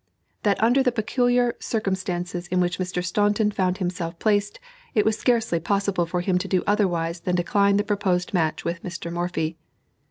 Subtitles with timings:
[0.41, 3.05] That under the peculiar circumstances in which Mr.
[3.05, 4.59] Staunton found himself placed,
[4.95, 8.81] it was scarcely possible for him to do otherwise than decline the proposed match with
[8.81, 9.13] Mr.
[9.13, 9.59] Morphy.